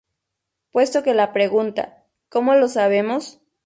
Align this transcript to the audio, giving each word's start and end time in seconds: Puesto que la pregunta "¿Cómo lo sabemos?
Puesto 0.71 1.03
que 1.03 1.13
la 1.13 1.31
pregunta 1.31 2.07
"¿Cómo 2.29 2.55
lo 2.55 2.67
sabemos? 2.69 3.39